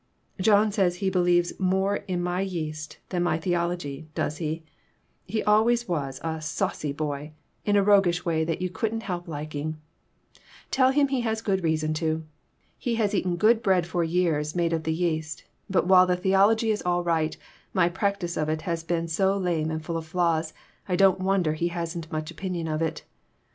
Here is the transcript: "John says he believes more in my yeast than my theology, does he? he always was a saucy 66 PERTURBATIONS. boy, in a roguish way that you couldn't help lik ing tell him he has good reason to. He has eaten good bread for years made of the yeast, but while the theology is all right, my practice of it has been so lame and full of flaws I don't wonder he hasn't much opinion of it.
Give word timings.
"John 0.41 0.71
says 0.71 0.95
he 0.95 1.11
believes 1.11 1.53
more 1.59 1.97
in 1.97 2.23
my 2.23 2.41
yeast 2.41 2.97
than 3.09 3.21
my 3.21 3.37
theology, 3.37 4.07
does 4.15 4.37
he? 4.37 4.63
he 5.27 5.43
always 5.43 5.87
was 5.87 6.19
a 6.23 6.41
saucy 6.41 6.87
66 6.87 6.91
PERTURBATIONS. 6.91 6.97
boy, 6.97 7.33
in 7.65 7.75
a 7.75 7.83
roguish 7.83 8.25
way 8.25 8.43
that 8.43 8.63
you 8.63 8.71
couldn't 8.71 9.03
help 9.03 9.27
lik 9.27 9.53
ing 9.53 9.77
tell 10.71 10.89
him 10.89 11.09
he 11.09 11.21
has 11.21 11.43
good 11.43 11.63
reason 11.63 11.93
to. 11.93 12.23
He 12.79 12.95
has 12.95 13.13
eaten 13.13 13.35
good 13.35 13.61
bread 13.61 13.85
for 13.85 14.03
years 14.03 14.55
made 14.55 14.73
of 14.73 14.85
the 14.85 14.91
yeast, 14.95 15.43
but 15.69 15.85
while 15.85 16.07
the 16.07 16.17
theology 16.17 16.71
is 16.71 16.81
all 16.81 17.03
right, 17.03 17.37
my 17.71 17.87
practice 17.87 18.37
of 18.37 18.49
it 18.49 18.63
has 18.63 18.83
been 18.83 19.07
so 19.07 19.37
lame 19.37 19.69
and 19.69 19.85
full 19.85 19.97
of 19.97 20.07
flaws 20.07 20.51
I 20.89 20.95
don't 20.95 21.19
wonder 21.19 21.53
he 21.53 21.67
hasn't 21.67 22.11
much 22.11 22.31
opinion 22.31 22.67
of 22.67 22.81
it. 22.81 23.03